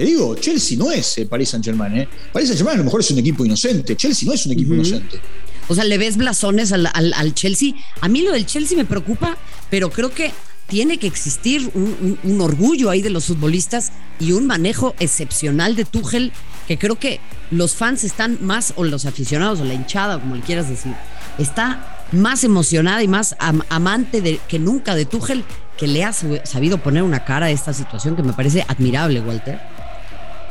te 0.00 0.06
digo, 0.06 0.34
Chelsea 0.34 0.78
no 0.78 0.90
es 0.90 1.18
eh, 1.18 1.26
Paris 1.26 1.50
Saint 1.50 1.62
Germain. 1.62 1.94
¿eh? 1.94 2.08
Paris 2.32 2.48
Saint 2.48 2.56
Germain 2.56 2.76
a 2.76 2.78
lo 2.78 2.84
mejor 2.84 3.00
es 3.00 3.10
un 3.10 3.18
equipo 3.18 3.44
inocente. 3.44 3.94
Chelsea 3.96 4.26
no 4.26 4.32
es 4.32 4.46
un 4.46 4.52
equipo 4.52 4.72
inocente. 4.72 5.20
O 5.68 5.74
sea, 5.74 5.84
le 5.84 5.98
ves 5.98 6.16
blasones 6.16 6.72
al, 6.72 6.86
al, 6.86 7.34
Chelsea. 7.34 7.74
A 8.00 8.08
mí 8.08 8.22
lo 8.22 8.32
del 8.32 8.46
Chelsea 8.46 8.78
me 8.78 8.86
preocupa, 8.86 9.36
pero 9.68 9.90
creo 9.90 10.08
que 10.08 10.32
tiene 10.68 10.96
que 10.96 11.06
existir 11.06 11.70
un, 11.74 12.40
orgullo 12.40 12.88
ahí 12.88 13.02
de 13.02 13.10
los 13.10 13.26
futbolistas 13.26 13.92
y 14.18 14.32
un 14.32 14.46
manejo 14.46 14.94
excepcional 15.00 15.76
de 15.76 15.84
Tuchel, 15.84 16.32
que 16.66 16.78
creo 16.78 16.98
que 16.98 17.20
los 17.50 17.74
fans 17.74 18.02
están 18.02 18.38
más, 18.40 18.72
o 18.76 18.84
los 18.84 19.04
aficionados, 19.04 19.60
o 19.60 19.66
la 19.66 19.74
hinchada, 19.74 20.18
como 20.18 20.34
le 20.34 20.40
quieras 20.40 20.70
decir, 20.70 20.94
está 21.36 22.06
más 22.12 22.42
emocionada 22.42 23.02
y 23.02 23.08
más 23.08 23.36
amante 23.68 24.22
de, 24.22 24.40
que 24.48 24.58
nunca 24.58 24.94
de 24.94 25.04
Tuchel, 25.04 25.44
que 25.76 25.86
le 25.86 26.04
ha 26.04 26.14
sabido 26.14 26.78
poner 26.78 27.02
una 27.02 27.26
cara 27.26 27.46
a 27.46 27.50
esta 27.50 27.74
situación 27.74 28.16
que 28.16 28.22
me 28.22 28.32
parece 28.32 28.64
admirable, 28.66 29.20
Walter. 29.20 29.60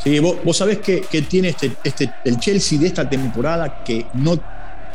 Sí, 0.03 0.17
vos, 0.19 0.57
sabés 0.57 0.79
que, 0.79 1.01
tiene 1.27 1.49
este, 1.49 1.71
este, 1.83 2.09
el 2.23 2.39
Chelsea 2.39 2.79
de 2.79 2.87
esta 2.87 3.09
temporada 3.09 3.83
que 3.83 4.05
no, 4.13 4.39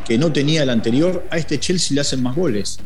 que 0.04 0.16
no 0.16 0.32
tenía 0.32 0.62
el 0.62 0.70
anterior, 0.70 1.26
a 1.30 1.36
este 1.36 1.60
Chelsea 1.60 1.94
le 1.94 2.00
hacen 2.00 2.22
más 2.22 2.34
goles. 2.34 2.78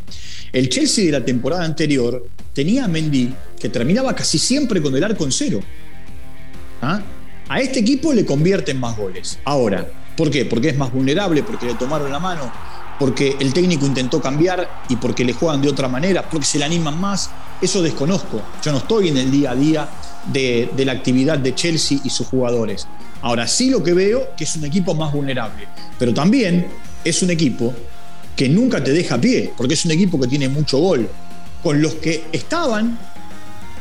El 0.52 0.68
Chelsea 0.68 1.06
de 1.06 1.12
la 1.12 1.24
temporada 1.24 1.64
anterior 1.64 2.26
tenía 2.52 2.86
a 2.86 2.88
Mendy, 2.88 3.32
que 3.60 3.68
terminaba 3.68 4.14
casi 4.14 4.38
siempre 4.38 4.82
con 4.82 4.96
el 4.96 5.04
arco 5.04 5.24
en 5.24 5.32
cero. 5.32 5.60
¿Ah? 6.82 7.00
A 7.48 7.60
este 7.60 7.80
equipo 7.80 8.12
le 8.12 8.26
convierten 8.26 8.80
más 8.80 8.96
goles. 8.96 9.38
Ahora, 9.44 9.86
¿por 10.16 10.30
qué? 10.30 10.44
Porque 10.44 10.70
es 10.70 10.76
más 10.76 10.92
vulnerable, 10.92 11.42
porque 11.44 11.66
le 11.66 11.74
tomaron 11.74 12.10
la 12.10 12.18
mano, 12.18 12.52
porque 12.98 13.36
el 13.38 13.52
técnico 13.52 13.86
intentó 13.86 14.20
cambiar 14.20 14.82
y 14.88 14.96
porque 14.96 15.24
le 15.24 15.32
juegan 15.32 15.62
de 15.62 15.68
otra 15.68 15.86
manera, 15.86 16.28
porque 16.28 16.46
se 16.46 16.58
le 16.58 16.64
animan 16.64 17.00
más. 17.00 17.30
Eso 17.62 17.80
desconozco. 17.80 18.42
Yo 18.62 18.72
no 18.72 18.78
estoy 18.78 19.08
en 19.08 19.18
el 19.18 19.30
día 19.30 19.52
a 19.52 19.54
día 19.54 19.88
de, 20.32 20.70
la 20.84 20.92
actividad 20.92 21.38
de 21.38 21.54
Chelsea 21.54 21.98
y 22.04 22.10
sus 22.10 22.26
jugadores. 22.26 22.86
Ahora 23.20 23.46
sí 23.46 23.70
lo 23.70 23.82
que 23.82 23.92
veo 23.92 24.28
que 24.36 24.44
es 24.44 24.56
un 24.56 24.64
equipo 24.64 24.94
más 24.94 25.12
vulnerable, 25.12 25.66
pero 25.98 26.14
también 26.14 26.68
es 27.04 27.22
un 27.22 27.30
equipo 27.30 27.74
que 28.36 28.48
nunca 28.48 28.82
te 28.82 28.92
deja 28.92 29.20
pie, 29.20 29.52
porque 29.56 29.74
es 29.74 29.84
un 29.84 29.90
equipo 29.90 30.20
que 30.20 30.28
tiene 30.28 30.48
mucho 30.48 30.78
gol. 30.78 31.08
Con 31.62 31.82
los 31.82 31.94
que 31.94 32.26
estaban 32.30 32.96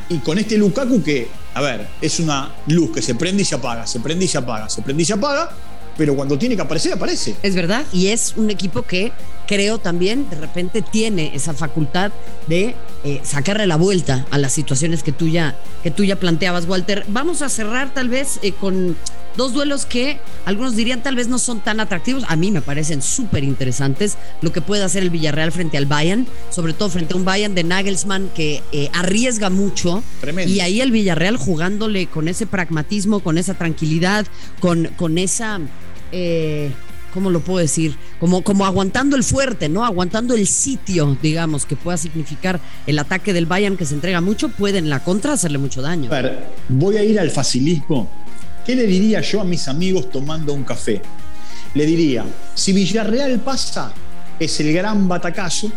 y 0.10 0.18
con 0.20 0.40
este 0.40 0.58
Lukaku 0.58 1.04
que, 1.04 1.28
a 1.54 1.62
ver, 1.62 1.88
es 2.02 2.20
una 2.20 2.52
luz 2.66 2.92
que 2.92 3.02
se 3.02 3.14
prende 3.14 3.44
y 3.44 3.46
se 3.46 3.56
apaga, 3.56 3.86
se 3.86 4.00
prende 4.00 4.26
y 4.26 4.28
se 4.28 4.40
apaga, 4.40 4.68
se 4.68 4.82
prende 4.82 5.04
y 5.04 5.06
se 5.06 5.14
apaga, 5.14 5.52
pero 5.98 6.16
cuando 6.16 6.38
tiene 6.38 6.56
que 6.56 6.62
aparecer, 6.62 6.94
aparece. 6.94 7.36
Es 7.42 7.56
verdad, 7.56 7.86
y 7.92 8.08
es 8.08 8.34
un 8.38 8.50
equipo 8.50 8.84
que 8.84 9.12
creo 9.48 9.80
también 9.80 10.30
de 10.30 10.36
repente 10.36 10.82
tiene 10.82 11.32
esa 11.34 11.54
facultad 11.54 12.12
de 12.48 12.76
eh, 13.04 13.22
sacarle 13.24 13.66
la 13.66 13.78
vuelta 13.78 14.26
a 14.30 14.38
las 14.38 14.52
situaciones 14.54 15.04
que 15.04 15.12
tú 15.12 15.28
ya, 15.28 15.58
que 15.84 15.92
tú 15.92 16.04
ya 16.04 16.18
planteabas, 16.18 16.68
Walter. 16.68 17.04
Vamos 17.08 17.42
a 17.42 17.50
cerrar 17.50 17.94
tal 17.94 18.10
vez 18.10 18.40
eh, 18.44 18.52
con 18.52 18.96
dos 19.38 19.54
duelos 19.54 19.86
que 19.86 20.20
algunos 20.46 20.76
dirían 20.76 21.02
tal 21.02 21.16
vez 21.16 21.28
no 21.28 21.40
son 21.40 21.62
tan 21.62 21.80
atractivos. 21.80 22.26
A 22.28 22.36
mí 22.36 22.52
me 22.52 22.62
parecen 22.62 23.02
súper 23.02 23.44
interesantes 23.44 24.18
lo 24.42 24.52
que 24.52 24.62
puede 24.62 24.84
hacer 24.84 25.04
el 25.04 25.10
Villarreal 25.10 25.52
frente 25.52 25.78
al 25.78 25.86
Bayern, 25.86 26.28
sobre 26.50 26.74
todo 26.74 26.90
frente 26.90 27.14
a 27.14 27.18
un 27.18 27.24
Bayern 27.24 27.56
de 27.56 27.64
Nagelsmann 27.64 28.30
que 28.36 28.64
eh, 28.72 28.90
arriesga 28.94 29.50
mucho. 29.50 30.04
Y 30.46 30.60
ahí 30.60 30.82
el 30.82 30.92
Villarreal 30.92 31.38
jugándole 31.38 32.08
con 32.08 32.28
ese 32.28 32.46
pragmatismo, 32.46 33.22
con 33.22 33.38
esa 33.38 33.54
tranquilidad, 33.54 34.26
con, 34.60 34.90
con 34.98 35.18
esa... 35.18 35.62
¿cómo 37.14 37.32
lo 37.32 37.40
puedo 37.40 37.60
decir? 37.60 37.96
Como, 38.20 38.44
como 38.44 38.64
aguantando 38.66 39.16
el 39.16 39.24
fuerte, 39.24 39.70
¿no? 39.70 39.84
Aguantando 39.84 40.36
el 40.36 40.46
sitio, 40.46 41.18
digamos, 41.20 41.66
que 41.66 41.76
pueda 41.76 41.98
significar 41.98 42.60
el 42.86 43.00
ataque 43.00 43.34
del 43.34 43.48
Bayern 43.48 43.76
que 43.76 43.86
se 43.86 43.96
entrega 43.96 44.22
mucho, 44.22 44.50
puede 44.50 44.78
en 44.78 44.90
la 44.90 45.04
contra 45.04 45.34
hacerle 45.34 45.58
mucho 45.58 45.82
daño. 45.82 46.12
A 46.12 46.22
ver, 46.22 46.46
voy 46.70 46.98
a 46.98 47.04
ir 47.04 47.20
al 47.20 47.32
facilismo. 47.32 48.08
¿Qué 48.68 48.76
le 48.76 48.86
diría 48.86 49.22
yo 49.22 49.40
a 49.40 49.46
mis 49.46 49.70
amigos 49.70 50.12
tomando 50.12 50.54
un 50.54 50.66
café? 50.66 51.02
Le 51.74 51.86
diría, 51.86 52.26
si 52.54 52.74
Villarreal 52.74 53.40
pasa, 53.40 53.94
es 54.38 54.60
el 54.60 54.74
gran 54.74 55.08
batacazo, 55.08 55.72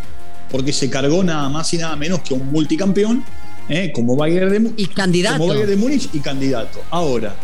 porque 0.51 0.73
se 0.73 0.91
cargó 0.91 1.23
nada 1.23 1.49
más 1.49 1.73
y 1.73 1.79
nada 1.79 1.95
menos 1.95 2.21
que 2.23 2.35
un 2.35 2.51
multicampeón, 2.51 3.25
¿eh? 3.69 3.93
como 3.95 4.17
Bayern 4.17 4.51
de 4.51 4.73
Y 4.77 4.87
candidato. 4.87 5.39
Como 5.39 5.51
Bayern 5.51 5.71
de 5.71 5.77
Múnich 5.77 6.11
y 6.13 6.19
candidato. 6.19 6.83
Ahora, 6.91 7.37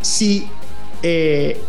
si 0.00 0.46
eh, 1.02 1.60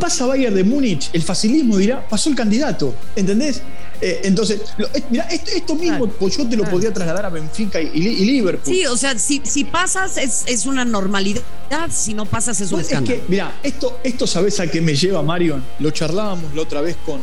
pasa 0.00 0.26
Bayern 0.26 0.56
de 0.56 0.64
Múnich, 0.64 1.08
el 1.12 1.22
facilismo 1.22 1.76
dirá, 1.76 2.04
pasó 2.08 2.30
el 2.30 2.34
candidato, 2.34 2.96
¿entendés? 3.14 3.62
Eh, 4.00 4.22
entonces, 4.24 4.62
mira, 5.10 5.24
esto, 5.24 5.74
mismo 5.74 6.06
pues 6.08 6.36
yo 6.36 6.48
te 6.48 6.56
lo 6.56 6.64
podría 6.64 6.92
trasladar 6.92 7.26
a 7.26 7.28
Benfica 7.28 7.80
y, 7.80 7.90
Liverpool. 8.24 8.74
Sí, 8.74 8.86
o 8.86 8.96
sea, 8.96 9.18
si, 9.18 9.42
si 9.44 9.64
pasas 9.64 10.16
es, 10.16 10.66
una 10.66 10.84
normalidad, 10.84 11.42
si 11.90 12.14
no 12.14 12.24
pasas 12.24 12.60
es 12.60 12.72
un 12.72 12.78
pues 12.78 12.86
escándalo. 12.86 13.16
Es 13.16 13.22
que, 13.22 13.30
mira, 13.30 13.58
esto, 13.62 14.00
esto 14.02 14.26
sabes 14.26 14.58
a 14.60 14.66
qué 14.66 14.80
me 14.80 14.94
lleva, 14.94 15.22
Marion. 15.22 15.62
Lo 15.80 15.90
charlábamos 15.90 16.54
la 16.54 16.62
otra 16.62 16.80
vez 16.80 16.96
con, 17.04 17.20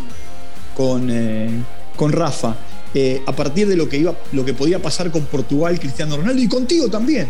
con, 0.75 1.09
eh, 1.09 1.49
con 1.95 2.11
Rafa. 2.11 2.55
Eh, 2.93 3.21
a 3.25 3.35
partir 3.35 3.67
de 3.67 3.75
lo 3.75 3.89
que, 3.89 3.97
iba, 3.97 4.15
lo 4.31 4.45
que 4.45 4.53
podía 4.53 4.81
pasar 4.81 5.11
con 5.11 5.25
Portugal, 5.25 5.79
Cristiano 5.79 6.15
Ronaldo 6.17 6.41
y 6.41 6.47
contigo 6.47 6.87
también. 6.89 7.27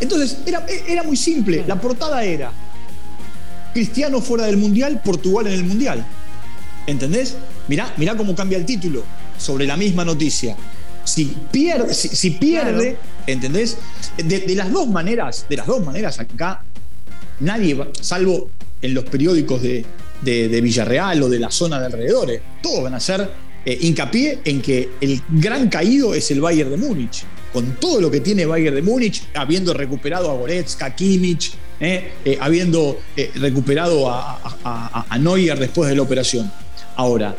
Entonces, 0.00 0.38
era, 0.46 0.64
era 0.86 1.02
muy 1.02 1.16
simple. 1.16 1.64
La 1.66 1.80
portada 1.80 2.24
era 2.24 2.52
Cristiano 3.72 4.20
fuera 4.20 4.46
del 4.46 4.56
Mundial, 4.56 5.02
Portugal 5.04 5.48
en 5.48 5.54
el 5.54 5.64
Mundial. 5.64 6.06
¿Entendés? 6.86 7.36
Mirá, 7.68 7.92
mirá 7.96 8.16
cómo 8.16 8.34
cambia 8.34 8.58
el 8.58 8.66
título 8.66 9.02
sobre 9.38 9.66
la 9.66 9.76
misma 9.76 10.04
noticia. 10.04 10.56
Si 11.04 11.36
pierde, 11.52 11.92
si, 11.92 12.30
pierde 12.30 12.96
¿entendés? 13.26 13.76
De, 14.16 14.54
las 14.54 14.72
dos 14.72 14.88
maneras, 14.88 15.46
de 15.48 15.56
las 15.56 15.66
dos 15.66 15.84
maneras 15.84 16.18
acá, 16.18 16.64
nadie, 17.40 17.76
salvo 18.00 18.48
en 18.80 18.94
los 18.94 19.04
periódicos 19.04 19.62
de, 19.62 19.84
Villarreal 20.22 21.22
o 21.22 21.28
de 21.28 21.38
la 21.38 21.50
zona 21.50 21.78
de 21.78 21.86
alrededores, 21.86 22.40
todos 22.62 22.84
van 22.84 22.94
a 22.94 22.96
hacer 22.96 23.30
eh, 23.66 23.78
hincapié 23.82 24.40
en 24.44 24.62
que 24.62 24.90
el 25.00 25.20
gran 25.28 25.68
caído 25.68 26.14
es 26.14 26.30
el 26.30 26.40
Bayern 26.40 26.70
de 26.70 26.76
Múnich. 26.78 27.24
Con 27.52 27.76
todo 27.76 28.00
lo 28.00 28.10
que 28.10 28.20
tiene 28.20 28.46
Bayern 28.46 28.74
de 28.74 28.82
Múnich, 28.82 29.28
habiendo 29.34 29.74
recuperado 29.74 30.30
a 30.30 30.34
Goretzka, 30.34 30.94
Kimmich, 30.94 31.52
eh, 31.80 32.12
eh, 32.24 32.38
habiendo 32.40 33.00
eh, 33.16 33.32
recuperado 33.34 34.08
a, 34.08 35.06
Neuer 35.18 35.58
después 35.58 35.90
de 35.90 35.96
la 35.96 36.02
operación. 36.02 36.50
Ahora, 36.96 37.34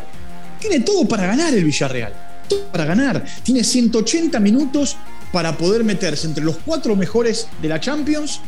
tiene 0.68 0.84
todo 0.84 1.08
para 1.08 1.28
ganar 1.28 1.54
el 1.54 1.64
Villarreal, 1.64 2.14
todo 2.50 2.66
para 2.72 2.86
ganar. 2.86 3.24
Tiene 3.44 3.64
180 3.64 4.40
minutos 4.40 4.98
para 5.32 5.58
poder 5.58 5.84
meterse 5.84 6.28
entre 6.28 6.44
los 6.44 6.58
cuatro 6.66 6.96
mejores 6.96 7.48
de 7.62 7.68
la 7.68 7.80
Champions, 7.80 8.40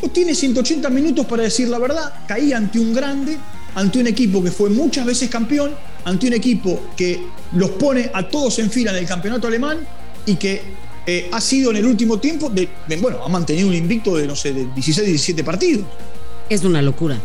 o 0.00 0.08
tiene 0.08 0.34
180 0.34 0.88
minutos 0.90 1.26
para 1.26 1.42
decir 1.42 1.68
la 1.68 1.78
verdad, 1.78 2.12
caí 2.26 2.52
ante 2.52 2.78
un 2.78 2.92
grande, 2.92 3.38
ante 3.74 3.98
un 3.98 4.06
equipo 4.06 4.42
que 4.42 4.50
fue 4.50 4.70
muchas 4.70 5.06
veces 5.06 5.28
campeón, 5.28 5.72
ante 6.04 6.26
un 6.26 6.34
equipo 6.34 6.80
que 6.96 7.26
los 7.52 7.70
pone 7.70 8.10
a 8.12 8.28
todos 8.28 8.58
en 8.58 8.70
fila 8.70 8.90
en 8.92 8.98
el 8.98 9.06
campeonato 9.06 9.48
alemán 9.48 9.78
y 10.26 10.36
que 10.36 10.62
eh, 11.06 11.28
ha 11.32 11.40
sido 11.40 11.70
en 11.70 11.78
el 11.78 11.86
último 11.86 12.18
tiempo, 12.18 12.50
de, 12.50 12.68
bueno, 13.00 13.24
ha 13.24 13.28
mantenido 13.28 13.68
un 13.68 13.74
invicto 13.74 14.16
de, 14.16 14.26
no 14.26 14.36
sé, 14.36 14.52
de 14.52 14.66
16, 14.74 15.06
17 15.06 15.42
partidos. 15.42 15.86
Es 16.48 16.62
una 16.62 16.82
locura. 16.82 17.18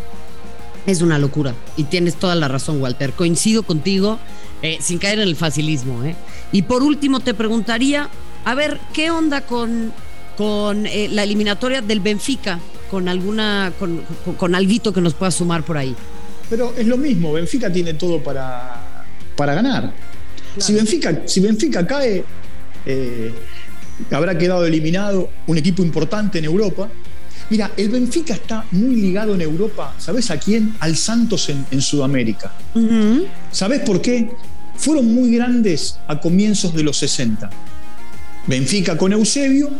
Es 0.85 1.01
una 1.01 1.17
locura. 1.19 1.53
Y 1.77 1.85
tienes 1.85 2.15
toda 2.15 2.35
la 2.35 2.47
razón, 2.47 2.81
Walter. 2.81 3.13
Coincido 3.13 3.63
contigo, 3.63 4.19
eh, 4.61 4.77
sin 4.81 4.97
caer 4.97 5.19
en 5.19 5.27
el 5.27 5.35
facilismo. 5.35 6.03
¿eh? 6.03 6.15
Y 6.51 6.63
por 6.63 6.83
último, 6.83 7.19
te 7.19 7.33
preguntaría, 7.33 8.09
a 8.45 8.55
ver, 8.55 8.79
¿qué 8.93 9.11
onda 9.11 9.41
con, 9.41 9.93
con 10.37 10.83
la 10.83 11.23
eliminatoria 11.23 11.81
del 11.81 11.99
Benfica? 11.99 12.59
Con 12.89 13.07
alguna, 13.07 13.71
con, 13.77 14.01
con, 14.37 14.55
alguito 14.55 14.91
que 14.91 15.01
nos 15.01 15.13
pueda 15.13 15.31
sumar 15.31 15.63
por 15.63 15.77
ahí. 15.77 15.95
Pero 16.49 16.73
es 16.75 16.87
lo 16.87 16.97
mismo, 16.97 17.33
Benfica 17.33 17.71
tiene 17.71 17.93
todo 17.93 18.23
para, 18.23 19.05
para 19.35 19.53
ganar. 19.53 19.93
Si, 20.57 20.73
Benfica, 20.73 21.21
si 21.25 21.39
Benfica 21.39 21.85
cae, 21.85 22.23
habrá 24.09 24.35
quedado 24.37 24.65
eliminado 24.65 25.29
un 25.45 25.57
equipo 25.59 25.83
importante 25.83 26.39
en 26.39 26.45
Europa. 26.45 26.89
Mira, 27.49 27.71
el 27.77 27.89
Benfica 27.89 28.33
está 28.33 28.65
muy 28.71 28.95
ligado 28.95 29.33
en 29.33 29.41
Europa, 29.41 29.95
¿sabes 29.97 30.29
a 30.29 30.37
quién? 30.37 30.75
Al 30.79 30.95
Santos 30.95 31.49
en, 31.49 31.81
Sudamérica. 31.81 32.51
¿Sabes 33.51 33.81
por 33.81 34.01
qué? 34.01 34.31
Fueron 34.75 35.13
muy 35.13 35.35
grandes 35.35 35.99
a 36.07 36.19
comienzos 36.19 36.73
de 36.73 36.83
los 36.83 36.97
60. 36.97 37.49
Benfica 38.47 38.97
con 38.97 39.13
Eusebio 39.13 39.71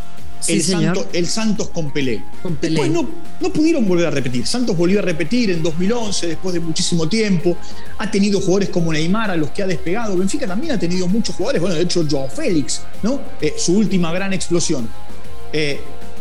el, 0.48 1.28
Santos 1.28 1.70
con 1.70 1.92
Pelé. 1.92 2.24
Después 2.62 2.92
no, 2.92 3.08
no, 3.40 3.54
pudieron 3.54 3.88
volver 3.88 4.08
a 4.08 4.12
repetir. 4.12 4.46
Santos 4.46 4.76
volvió 4.76 5.00
a 5.00 5.02
repetir 5.02 5.52
en 5.52 5.62
2011, 5.62 6.28
después 6.28 6.54
de 6.54 6.60
muchísimo 6.60 7.08
tiempo. 7.10 7.58
Ha 7.98 8.10
tenido 8.10 8.40
jugadores 8.40 8.70
como 8.70 8.94
Neymar, 8.94 9.32
a 9.32 9.36
los 9.36 9.52
que 9.52 9.64
ha 9.64 9.68
despegado. 9.68 10.18
Benfica 10.18 10.48
también 10.48 10.74
ha 10.74 10.80
tenido 10.80 11.08
muchos 11.08 11.36
jugadores. 11.36 11.62
Bueno, 11.62 11.76
de 11.76 11.84
hecho, 11.84 12.06
Joao 12.10 12.30
Félix, 12.30 12.82
¿no? 13.04 13.20
Eh, 13.42 13.56
su 13.58 13.78
última 13.78 14.12
gran 14.14 14.34
explosión. 14.34 14.88
Eh, 15.52 15.80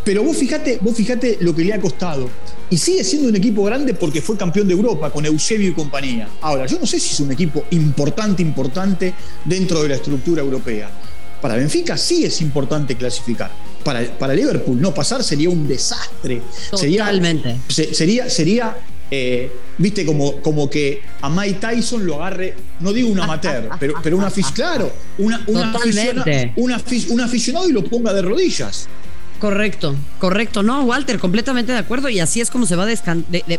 pero 0.08 0.22
vos 0.22 0.38
fijate, 0.38 0.78
vos 0.80 0.96
fijate 0.96 1.36
lo 1.42 1.54
que 1.54 1.62
le 1.62 1.74
ha 1.74 1.78
costado. 1.78 2.30
Y 2.70 2.78
sigue 2.78 3.04
siendo 3.04 3.28
un 3.28 3.36
equipo 3.36 3.62
grande 3.64 3.92
porque 3.92 4.22
fue 4.22 4.38
campeón 4.38 4.66
de 4.66 4.72
Europa 4.72 5.10
con 5.10 5.26
Eusebio 5.26 5.68
y 5.68 5.74
compañía. 5.74 6.26
Ahora, 6.40 6.64
yo 6.64 6.78
no 6.78 6.86
sé 6.86 6.98
si 6.98 7.12
es 7.12 7.20
un 7.20 7.30
equipo 7.30 7.64
importante, 7.72 8.40
importante 8.40 9.12
dentro 9.44 9.82
de 9.82 9.90
la 9.90 9.96
estructura 9.96 10.40
europea. 10.40 10.90
Para 11.42 11.56
Benfica 11.56 11.98
sí 11.98 12.24
es 12.24 12.40
importante 12.40 12.96
clasificar 12.96 13.50
para, 13.84 14.34
Liverpool 14.34 14.80
no 14.80 14.94
pasar 14.94 15.22
sería 15.22 15.50
un 15.50 15.68
desastre. 15.68 16.40
Totalmente. 16.70 17.58
Sería, 17.68 18.30
sería, 18.30 18.78
eh, 19.10 19.52
viste, 19.76 20.06
como, 20.06 20.40
como 20.40 20.70
que 20.70 21.02
a 21.20 21.28
Mike 21.28 21.58
Tyson 21.60 22.06
lo 22.06 22.16
agarre, 22.16 22.54
no 22.80 22.94
digo 22.94 23.10
un 23.10 23.20
amateur, 23.20 23.68
pero, 23.78 23.94
pero 24.02 24.16
un 24.16 24.24
aficionado, 24.24 24.54
claro, 24.54 24.92
una, 25.18 25.44
una 25.46 25.78
un 27.10 27.20
aficionado 27.20 27.68
y 27.68 27.72
lo 27.72 27.84
ponga 27.84 28.14
de 28.14 28.22
rodillas. 28.22 28.88
Correcto, 29.40 29.94
correcto. 30.18 30.62
No, 30.62 30.82
Walter, 30.84 31.18
completamente 31.18 31.72
de 31.72 31.78
acuerdo. 31.78 32.08
Y 32.08 32.18
así 32.18 32.40
es 32.40 32.50
como 32.50 32.66
se 32.66 32.74
va 32.74 32.86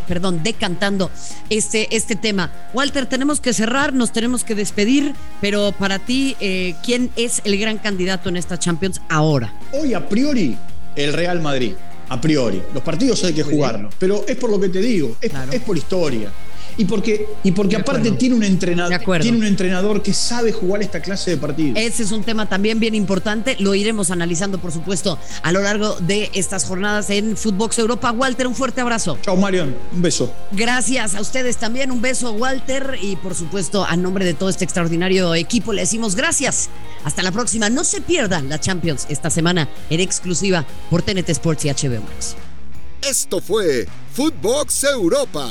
perdón, 0.06 0.42
decantando 0.42 1.10
este, 1.48 1.94
este 1.96 2.16
tema. 2.16 2.52
Walter, 2.74 3.06
tenemos 3.06 3.40
que 3.40 3.52
cerrar, 3.54 3.94
nos 3.94 4.12
tenemos 4.12 4.44
que 4.44 4.54
despedir, 4.54 5.14
pero 5.40 5.72
para 5.72 5.98
ti, 5.98 6.36
eh, 6.40 6.74
¿quién 6.84 7.10
es 7.16 7.40
el 7.44 7.58
gran 7.58 7.78
candidato 7.78 8.28
en 8.28 8.36
esta 8.36 8.58
Champions 8.58 9.00
ahora? 9.08 9.54
Hoy, 9.72 9.94
a 9.94 10.06
priori, 10.08 10.56
el 10.96 11.12
Real 11.12 11.40
Madrid. 11.40 11.72
A 12.10 12.20
priori. 12.20 12.60
Los 12.74 12.82
partidos 12.82 13.22
hay 13.22 13.32
que 13.32 13.44
jugarlos. 13.44 13.94
Pero 13.96 14.24
es 14.26 14.36
por 14.36 14.50
lo 14.50 14.58
que 14.58 14.68
te 14.68 14.80
digo, 14.80 15.16
es 15.20 15.60
por 15.60 15.78
historia. 15.78 16.28
Y 16.76 16.84
porque, 16.84 17.26
y 17.44 17.52
porque 17.52 17.76
aparte 17.76 18.10
tiene 18.12 18.34
un, 18.34 18.42
entrenador, 18.42 19.20
tiene 19.20 19.38
un 19.38 19.44
entrenador 19.44 20.02
que 20.02 20.12
sabe 20.12 20.52
jugar 20.52 20.82
esta 20.82 21.00
clase 21.00 21.32
de 21.32 21.36
partidos. 21.36 21.78
Ese 21.78 22.02
es 22.02 22.12
un 22.12 22.22
tema 22.22 22.46
también 22.46 22.80
bien 22.80 22.94
importante. 22.94 23.56
Lo 23.58 23.74
iremos 23.74 24.10
analizando, 24.10 24.58
por 24.58 24.72
supuesto, 24.72 25.18
a 25.42 25.52
lo 25.52 25.60
largo 25.60 25.96
de 26.00 26.30
estas 26.34 26.64
jornadas 26.64 27.10
en 27.10 27.36
Footbox 27.36 27.78
Europa. 27.78 28.12
Walter, 28.12 28.46
un 28.46 28.54
fuerte 28.54 28.80
abrazo. 28.80 29.18
Chao, 29.22 29.36
Marion. 29.36 29.74
Un 29.92 30.02
beso. 30.02 30.32
Gracias 30.52 31.14
a 31.14 31.20
ustedes 31.20 31.56
también. 31.56 31.90
Un 31.90 32.00
beso, 32.00 32.32
Walter. 32.32 32.98
Y 33.00 33.16
por 33.16 33.34
supuesto, 33.34 33.84
a 33.84 33.96
nombre 33.96 34.24
de 34.24 34.34
todo 34.34 34.48
este 34.48 34.64
extraordinario 34.64 35.34
equipo, 35.34 35.72
le 35.72 35.82
decimos 35.82 36.14
gracias. 36.14 36.68
Hasta 37.04 37.22
la 37.22 37.32
próxima. 37.32 37.70
No 37.70 37.84
se 37.84 38.00
pierdan 38.00 38.48
la 38.48 38.60
Champions 38.60 39.06
esta 39.08 39.30
semana 39.30 39.68
en 39.90 40.00
exclusiva 40.00 40.66
por 40.90 41.02
TNT 41.02 41.28
Sports 41.30 41.64
y 41.64 41.68
HBO 41.68 42.02
Max. 42.02 42.36
Esto 43.02 43.40
fue 43.40 43.86
Footbox 44.12 44.84
Europa 44.84 45.50